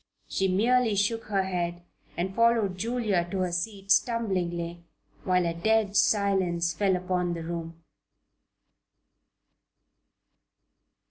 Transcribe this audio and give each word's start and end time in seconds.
She 0.27 0.47
merely 0.47 0.95
shook 0.95 1.25
her 1.25 1.43
head 1.43 1.83
and 2.17 2.33
followed 2.35 2.75
Julia 2.75 3.27
to 3.29 3.41
her 3.41 3.51
seat, 3.51 3.91
stumblingly, 3.91 4.83
while 5.25 5.45
a 5.45 5.53
dead 5.53 5.95
silence 5.95 6.73
fell 6.73 6.95
upon 6.95 7.35
the 7.35 7.43
room. 7.43 7.83